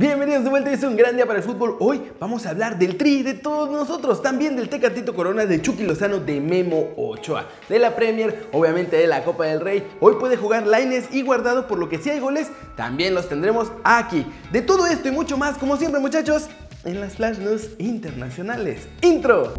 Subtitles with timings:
[0.00, 1.76] Bienvenidos de vuelta, es un gran día para el fútbol.
[1.78, 5.82] Hoy vamos a hablar del tri de todos nosotros, también del Tecatito Corona, de Chucky
[5.82, 9.86] Lozano, de Memo Ochoa, de la Premier, obviamente de la Copa del Rey.
[10.00, 13.72] Hoy puede jugar Laines y Guardado, por lo que si hay goles, también los tendremos
[13.84, 14.24] aquí.
[14.50, 16.48] De todo esto y mucho más, como siempre muchachos,
[16.86, 18.88] en las Flash News Internacionales.
[19.02, 19.52] Intro.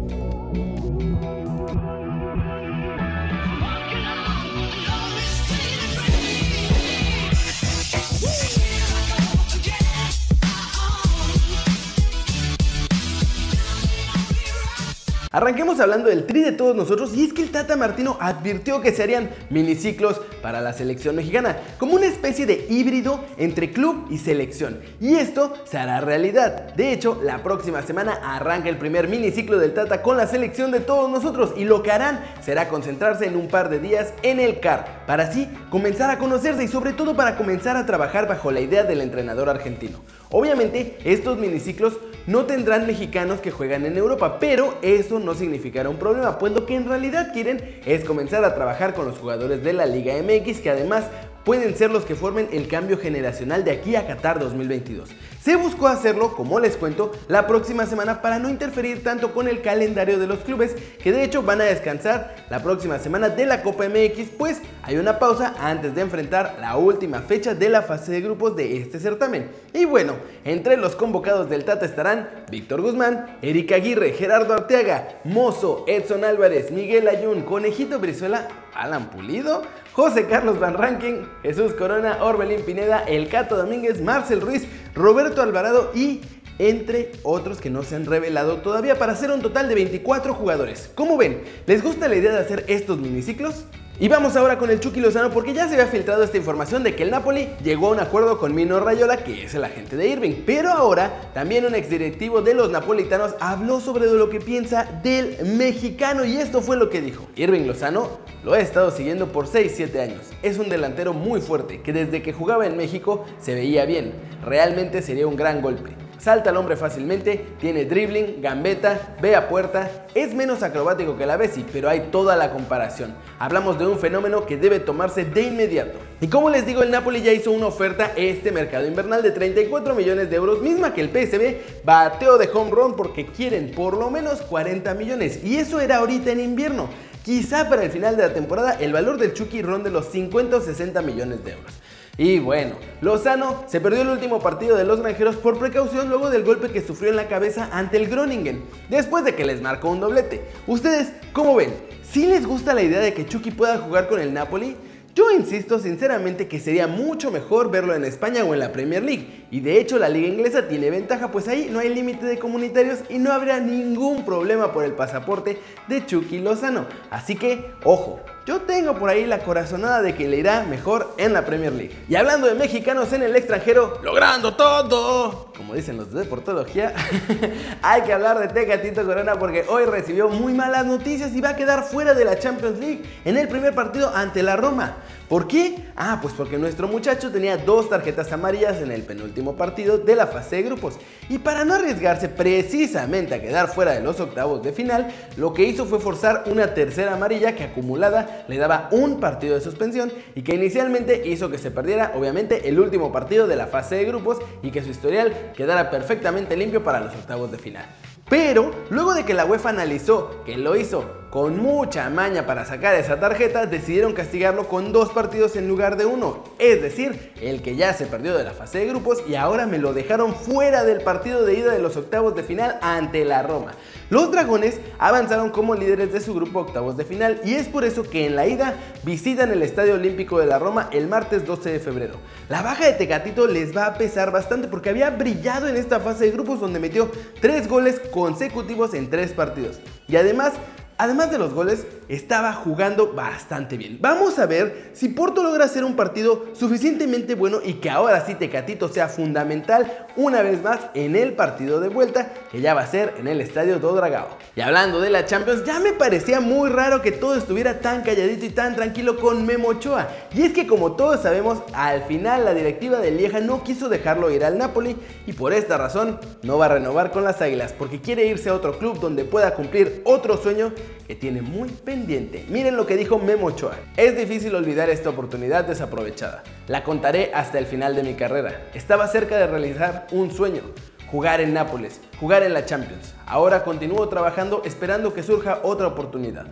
[15.32, 18.92] Arranquemos hablando del tri de todos nosotros y es que el Tata Martino advirtió que
[18.92, 24.18] se harían miniciclos para la selección mexicana, como una especie de híbrido entre club y
[24.18, 24.80] selección.
[25.00, 26.74] Y esto se hará realidad.
[26.74, 30.80] De hecho, la próxima semana arranca el primer miniciclo del Tata con la selección de
[30.80, 34.60] todos nosotros y lo que harán será concentrarse en un par de días en el
[34.60, 38.60] CAR, para así comenzar a conocerse y sobre todo para comenzar a trabajar bajo la
[38.60, 39.98] idea del entrenador argentino.
[40.30, 45.98] Obviamente, estos miniciclos no tendrán mexicanos que juegan en Europa, pero eso no significará un
[45.98, 49.74] problema, pues lo que en realidad quieren es comenzar a trabajar con los jugadores de
[49.74, 51.04] la Liga MX que además
[51.44, 55.10] pueden ser los que formen el cambio generacional de aquí a Qatar 2022.
[55.42, 59.60] Se buscó hacerlo, como les cuento, la próxima semana para no interferir tanto con el
[59.60, 63.62] calendario de los clubes, que de hecho van a descansar la próxima semana de la
[63.62, 68.12] Copa MX, pues hay una pausa antes de enfrentar la última fecha de la fase
[68.12, 69.50] de grupos de este certamen.
[69.72, 75.84] Y bueno, entre los convocados del Tata estarán Víctor Guzmán, Erika Aguirre, Gerardo Arteaga, Mozo,
[75.88, 82.62] Edson Álvarez, Miguel Ayun, Conejito Brizuela, Alan Pulido, José Carlos Van Rankin, Jesús Corona, Orbelín
[82.64, 86.20] Pineda, El Cato Domínguez, Marcel Ruiz, Roberto Alvarado y
[86.58, 90.90] entre otros que no se han revelado todavía para hacer un total de 24 jugadores.
[90.94, 91.42] ¿Cómo ven?
[91.66, 93.64] ¿Les gusta la idea de hacer estos miniciclos?
[94.02, 96.96] Y vamos ahora con el Chucky Lozano porque ya se había filtrado esta información de
[96.96, 100.08] que el Napoli llegó a un acuerdo con Mino Rayola, que es el agente de
[100.08, 100.42] Irving.
[100.44, 106.24] Pero ahora también un exdirectivo de los napolitanos habló sobre lo que piensa del mexicano
[106.24, 107.28] y esto fue lo que dijo.
[107.36, 110.30] Irving Lozano lo he estado siguiendo por 6-7 años.
[110.42, 114.14] Es un delantero muy fuerte que desde que jugaba en México se veía bien.
[114.44, 119.90] Realmente sería un gran golpe salta al hombre fácilmente, tiene dribbling, gambeta, ve a puerta,
[120.14, 123.12] es menos acrobático que la Bessi, pero hay toda la comparación.
[123.40, 125.98] Hablamos de un fenómeno que debe tomarse de inmediato.
[126.20, 129.96] Y como les digo, el Napoli ya hizo una oferta este mercado invernal de 34
[129.96, 134.08] millones de euros, misma que el PSB bateó de home run porque quieren por lo
[134.08, 135.42] menos 40 millones.
[135.42, 136.88] Y eso era ahorita en invierno.
[137.24, 140.60] Quizá para el final de la temporada el valor del Chucky ronde los 50 o
[140.60, 141.72] 60 millones de euros.
[142.18, 146.42] Y bueno, Lozano se perdió el último partido de los granjeros por precaución luego del
[146.42, 150.00] golpe que sufrió en la cabeza ante el Groningen, después de que les marcó un
[150.00, 150.42] doblete.
[150.66, 151.72] ¿Ustedes cómo ven?
[152.02, 154.76] ¿Sí les gusta la idea de que Chucky pueda jugar con el Napoli?
[155.14, 159.46] Yo insisto sinceramente que sería mucho mejor verlo en España o en la Premier League.
[159.50, 163.00] Y de hecho la liga inglesa tiene ventaja pues ahí no hay límite de comunitarios
[163.10, 166.86] y no habría ningún problema por el pasaporte de Chucky Lozano.
[167.10, 171.32] Así que, ojo, yo tengo por ahí la corazonada de que le irá mejor en
[171.32, 171.96] la Premier League.
[172.08, 176.92] Y hablando de mexicanos en el extranjero, logrando todo, como dicen los de deportología,
[177.82, 181.56] hay que hablar de Tecatito Corona porque hoy recibió muy malas noticias y va a
[181.56, 184.96] quedar fuera de la Champions League en el primer partido ante la Roma.
[185.28, 185.76] ¿Por qué?
[185.96, 190.26] Ah, pues porque nuestro muchacho tenía dos tarjetas amarillas en el penúltimo partido de la
[190.26, 190.98] fase de grupos.
[191.30, 195.62] Y para no arriesgarse precisamente a quedar fuera de los octavos de final, lo que
[195.64, 200.42] hizo fue forzar una tercera amarilla que acumulada le daba un partido de suspensión y
[200.42, 204.38] que inicialmente hizo que se perdiera obviamente el último partido de la fase de grupos
[204.62, 207.84] y que su historial quedara perfectamente limpio para los octavos de final.
[208.28, 212.94] Pero luego de que la UEFA analizó que lo hizo con mucha maña para sacar
[212.94, 216.44] esa tarjeta, decidieron castigarlo con dos partidos en lugar de uno.
[216.58, 219.78] Es decir, el que ya se perdió de la fase de grupos y ahora me
[219.78, 223.72] lo dejaron fuera del partido de ida de los octavos de final ante la Roma.
[224.10, 228.02] Los dragones avanzaron como líderes de su grupo octavos de final y es por eso
[228.02, 231.80] que en la ida visitan el Estadio Olímpico de la Roma el martes 12 de
[231.80, 232.16] febrero.
[232.50, 236.26] La baja de Tecatito les va a pesar bastante porque había brillado en esta fase
[236.26, 239.80] de grupos donde metió tres goles consecutivos en tres partidos.
[240.08, 240.52] Y además
[240.98, 243.96] Además de los goles, estaba jugando bastante bien.
[243.98, 248.34] Vamos a ver si Porto logra hacer un partido suficientemente bueno y que ahora sí
[248.34, 252.86] Tecatito sea fundamental una vez más en el partido de vuelta que ya va a
[252.86, 254.28] ser en el estadio do Dragao.
[254.54, 258.44] Y hablando de la Champions, ya me parecía muy raro que todo estuviera tan calladito
[258.44, 260.08] y tan tranquilo con Memo Ochoa.
[260.34, 264.30] Y es que como todos sabemos, al final la directiva de Lieja no quiso dejarlo
[264.30, 268.02] ir al Napoli y por esta razón no va a renovar con las Águilas porque
[268.02, 270.74] quiere irse a otro club donde pueda cumplir otro sueño
[271.06, 273.76] que tiene muy pendiente Miren lo que dijo Memo Ochoa.
[273.96, 276.42] Es difícil olvidar esta oportunidad desaprovechada.
[276.66, 278.60] La contaré hasta el final de mi carrera.
[278.74, 280.62] Estaba cerca de realizar un sueño.
[281.10, 283.14] Jugar en Nápoles, jugar en la Champions.
[283.26, 286.46] Ahora continúo trabajando esperando que surja otra oportunidad.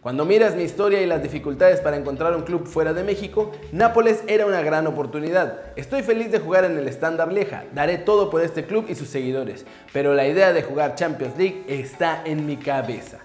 [0.00, 4.22] Cuando miras mi historia y las dificultades para encontrar un club fuera de México, Nápoles
[4.26, 5.58] era una gran oportunidad.
[5.76, 9.08] Estoy feliz de jugar en el Standard Lieja, daré todo por este club y sus
[9.08, 13.18] seguidores, pero la idea de jugar Champions League está en mi cabeza.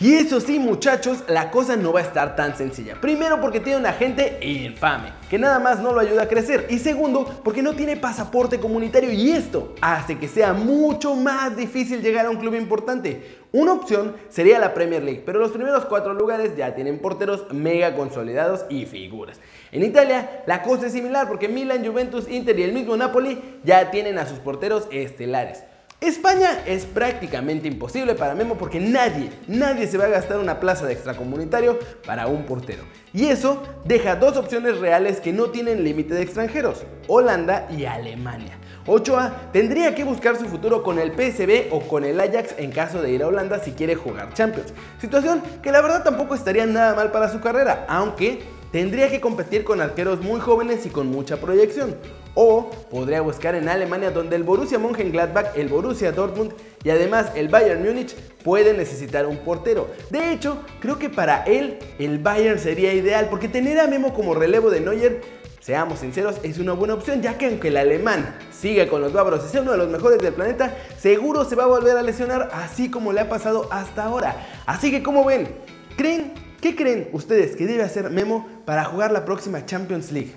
[0.00, 3.00] Y eso sí, muchachos, la cosa no va a estar tan sencilla.
[3.00, 6.66] Primero porque tiene un agente infame, que nada más no lo ayuda a crecer.
[6.68, 12.02] Y segundo, porque no tiene pasaporte comunitario y esto hace que sea mucho más difícil
[12.02, 13.38] llegar a un club importante.
[13.52, 17.94] Una opción sería la Premier League, pero los primeros cuatro lugares ya tienen porteros mega
[17.94, 19.38] consolidados y figuras.
[19.70, 23.92] En Italia la cosa es similar porque Milan, Juventus, Inter y el mismo Napoli ya
[23.92, 25.62] tienen a sus porteros estelares.
[26.04, 30.84] España es prácticamente imposible para Memo porque nadie, nadie se va a gastar una plaza
[30.84, 32.82] de extracomunitario para un portero.
[33.14, 38.58] Y eso deja dos opciones reales que no tienen límite de extranjeros, Holanda y Alemania.
[38.86, 43.00] Ochoa tendría que buscar su futuro con el PSB o con el Ajax en caso
[43.00, 44.74] de ir a Holanda si quiere jugar Champions.
[45.00, 48.42] Situación que la verdad tampoco estaría nada mal para su carrera, aunque
[48.74, 51.94] tendría que competir con arqueros muy jóvenes y con mucha proyección.
[52.34, 57.46] O podría buscar en Alemania donde el Borussia Mönchengladbach, el Borussia Dortmund y además el
[57.46, 59.90] Bayern Múnich pueden necesitar un portero.
[60.10, 64.34] De hecho, creo que para él el Bayern sería ideal porque tener a Memo como
[64.34, 65.20] relevo de Neuer
[65.60, 69.46] Seamos sinceros, es una buena opción, ya que aunque el alemán siga con los bárbaros
[69.46, 72.50] y sea uno de los mejores del planeta, seguro se va a volver a lesionar,
[72.52, 74.46] así como le ha pasado hasta ahora.
[74.66, 75.48] Así que, como ven?
[75.96, 76.43] ¿Creen?
[76.64, 80.32] ¿Qué creen ustedes que debe hacer Memo para jugar la próxima Champions League?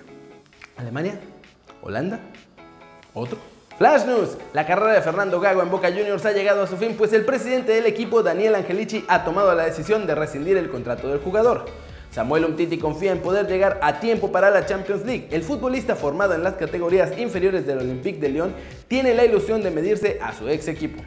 [0.75, 1.18] ¿Alemania?
[1.81, 2.19] ¿Holanda?
[3.13, 3.38] ¿Otro?
[3.77, 6.95] Flash News, la carrera de Fernando Gago en Boca Juniors ha llegado a su fin,
[6.97, 11.07] pues el presidente del equipo, Daniel Angelici, ha tomado la decisión de rescindir el contrato
[11.07, 11.63] del jugador.
[12.12, 15.29] Samuel Umtiti confía en poder llegar a tiempo para la Champions League.
[15.31, 18.53] El futbolista formado en las categorías inferiores del Olympique de Lyon
[18.89, 21.01] tiene la ilusión de medirse a su ex equipo.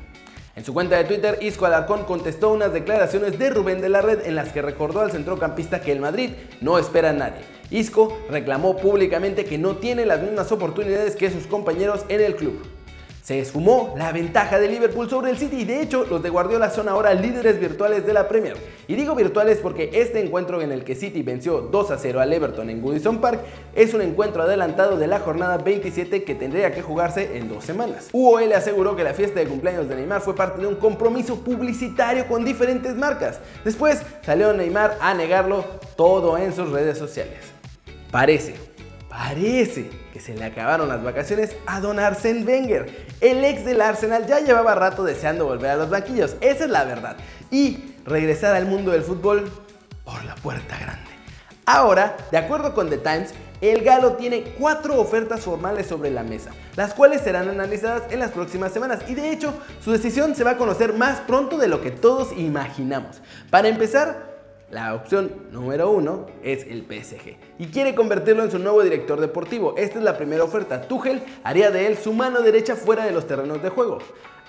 [0.56, 4.26] En su cuenta de Twitter, Isco Alarcón contestó unas declaraciones de Rubén de la Red
[4.26, 6.30] en las que recordó al centrocampista que el Madrid
[6.60, 7.42] no espera a nadie.
[7.70, 12.60] Isco reclamó públicamente que no tiene las mismas oportunidades que sus compañeros en el club.
[13.30, 16.68] Se esfumó la ventaja de Liverpool sobre el City y de hecho los de Guardiola
[16.68, 18.56] son ahora líderes virtuales de la Premier.
[18.88, 22.32] Y digo virtuales porque este encuentro en el que City venció 2 a 0 al
[22.32, 23.38] Everton en Goodison Park
[23.72, 28.08] es un encuentro adelantado de la jornada 27 que tendría que jugarse en dos semanas.
[28.12, 32.26] UOL aseguró que la fiesta de cumpleaños de Neymar fue parte de un compromiso publicitario
[32.26, 33.38] con diferentes marcas.
[33.64, 37.38] Después salió Neymar a negarlo todo en sus redes sociales.
[38.10, 38.56] Parece,
[39.10, 43.06] parece que se le acabaron las vacaciones a Don Arsène Wenger.
[43.20, 46.84] El ex del Arsenal ya llevaba rato deseando volver a los banquillos, esa es la
[46.84, 47.16] verdad,
[47.50, 49.50] y regresar al mundo del fútbol
[50.04, 51.10] por la puerta grande.
[51.66, 56.50] Ahora, de acuerdo con The Times, el Galo tiene cuatro ofertas formales sobre la mesa,
[56.76, 59.52] las cuales serán analizadas en las próximas semanas y de hecho
[59.84, 63.20] su decisión se va a conocer más pronto de lo que todos imaginamos.
[63.50, 64.29] Para empezar,
[64.70, 69.74] la opción número uno es el PSG y quiere convertirlo en su nuevo director deportivo.
[69.76, 70.82] Esta es la primera oferta.
[70.82, 73.98] Tuchel haría de él su mano derecha fuera de los terrenos de juego.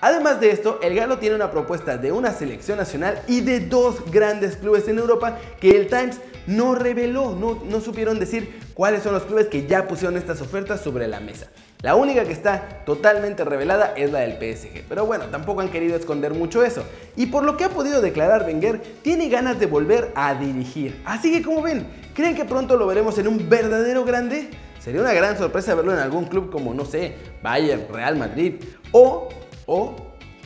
[0.00, 4.10] Además de esto, el Galo tiene una propuesta de una selección nacional y de dos
[4.10, 9.14] grandes clubes en Europa que el Times no reveló, no, no supieron decir cuáles son
[9.14, 11.48] los clubes que ya pusieron estas ofertas sobre la mesa.
[11.82, 15.96] La única que está totalmente revelada es la del PSG, pero bueno, tampoco han querido
[15.96, 16.84] esconder mucho eso.
[17.16, 21.02] Y por lo que ha podido declarar Wenger, tiene ganas de volver a dirigir.
[21.04, 24.48] Así que como ven, ¿creen que pronto lo veremos en un verdadero grande?
[24.78, 28.62] Sería una gran sorpresa verlo en algún club como, no sé, Bayern, Real Madrid
[28.92, 29.28] o,
[29.66, 29.96] o,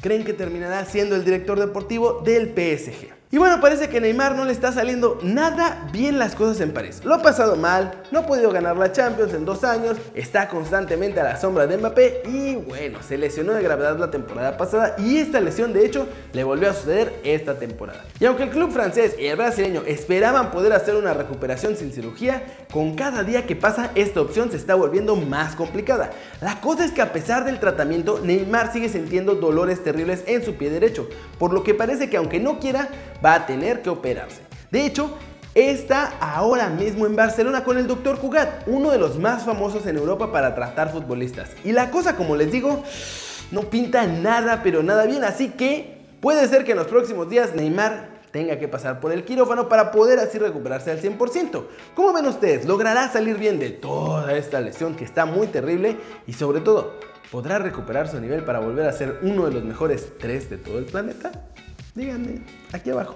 [0.01, 3.16] ¿creen que terminará siendo el director deportivo del PSG?
[3.33, 7.01] Y bueno, parece que Neymar no le está saliendo nada bien las cosas en París.
[7.05, 11.19] Lo ha pasado mal, no ha podido ganar la Champions en dos años, está constantemente
[11.19, 15.17] a la sombra de Mbappé y bueno, se lesionó de gravedad la temporada pasada y
[15.17, 18.05] esta lesión de hecho le volvió a suceder esta temporada.
[18.21, 22.45] Y aunque el club francés y el brasileño esperaban poder hacer una recuperación sin cirugía,
[22.73, 26.11] con cada día que pasa esta opción se está volviendo más complicada.
[26.41, 30.55] La cosa es que a pesar del tratamiento, Neymar sigue sintiendo dolores terribles en su
[30.55, 31.09] pie derecho,
[31.41, 32.89] por lo que parece que aunque no quiera,
[33.25, 34.43] va a tener que operarse.
[34.71, 35.17] De hecho,
[35.55, 39.97] está ahora mismo en Barcelona con el doctor Cugat, uno de los más famosos en
[39.97, 41.51] Europa para tratar futbolistas.
[41.65, 42.83] Y la cosa, como les digo,
[43.51, 45.25] no pinta nada, pero nada bien.
[45.25, 49.25] Así que puede ser que en los próximos días Neymar tenga que pasar por el
[49.25, 51.65] quirófano para poder así recuperarse al 100%.
[51.95, 52.67] ¿Cómo ven ustedes?
[52.67, 55.97] ¿Logrará salir bien de toda esta lesión que está muy terrible?
[56.27, 60.13] Y sobre todo, ¿podrá recuperar su nivel para volver a ser uno de los mejores
[60.19, 61.33] tres de todo el planeta?
[61.97, 62.41] Díganme
[62.73, 63.15] aquí abajo.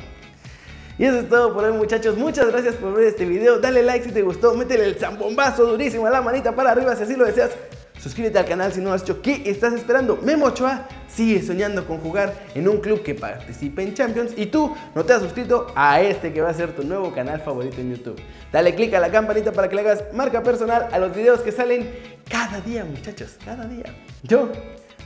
[0.99, 4.07] Y eso es todo por hoy muchachos, muchas gracias por ver este video, dale like
[4.07, 7.27] si te gustó, métele el zambombazo durísimo a la manita para arriba si así lo
[7.27, 7.51] deseas.
[7.99, 9.21] Suscríbete al canal si no has hecho.
[9.21, 10.17] ¿Qué estás esperando?
[10.23, 14.75] Memo Ochoa sigue soñando con jugar en un club que participe en Champions y tú
[14.95, 17.95] no te has suscrito a este que va a ser tu nuevo canal favorito en
[17.95, 18.19] YouTube.
[18.51, 21.53] Dale click a la campanita para que le hagas marca personal a los videos que
[21.53, 21.91] salen
[22.31, 23.95] cada día, muchachos, cada día.
[24.23, 24.49] Yo,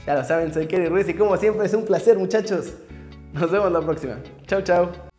[0.07, 2.75] ya lo saben, soy Kerry Ruiz y como siempre es un placer, muchachos.
[3.35, 4.17] Nos vemos la próxima.
[4.47, 5.14] Chao, chao.